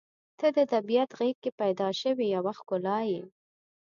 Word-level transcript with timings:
•ته 0.39 0.47
د 0.57 0.59
طبیعت 0.73 1.09
غېږ 1.19 1.37
کې 1.43 1.51
پیدا 1.61 1.89
شوې 2.01 2.25
یوه 2.35 2.51
ښکلا 2.59 2.99
یې. 3.11 3.23